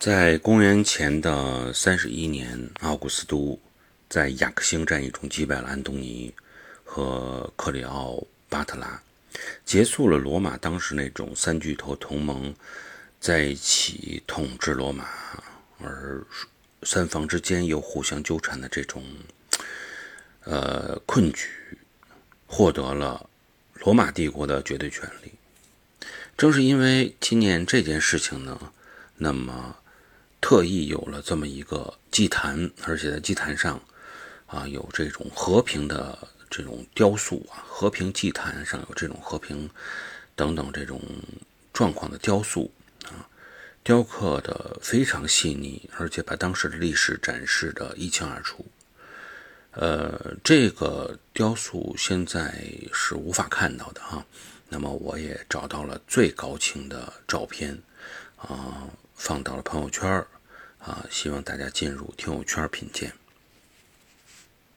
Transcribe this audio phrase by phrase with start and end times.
[0.00, 3.60] 在公元前的三十一年，奥古斯都
[4.08, 6.34] 在雅克星战役中击败了安东尼
[6.82, 9.02] 和克里奥巴特拉，
[9.62, 12.54] 结束了罗马当时那种三巨头同盟
[13.20, 15.06] 在一起统治罗马，
[15.82, 16.24] 而
[16.82, 19.04] 三方之间又互相纠缠的这种
[20.44, 21.46] 呃困局，
[22.46, 23.28] 获得了
[23.74, 25.30] 罗马帝国的绝对权利。
[26.38, 28.72] 正是因为今年这件事情呢，
[29.18, 29.76] 那么
[30.50, 33.80] 特意有了这么一个祭坛，而且在祭坛上
[34.46, 36.18] 啊有这种和平的
[36.50, 39.70] 这种雕塑啊，和平祭坛上有这种和平
[40.34, 41.00] 等等这种
[41.72, 42.68] 状况的雕塑
[43.04, 43.30] 啊，
[43.84, 48.66] 雕刻的非常细腻，而且把当时的历史展示的一清二楚。
[49.70, 54.26] 呃，这个雕塑现在是无法看到的哈。
[54.68, 57.80] 那么我也找到了最高清的照片，
[58.36, 60.26] 啊，放到了朋友圈
[60.80, 63.12] 啊，希望大家进入听友圈品鉴。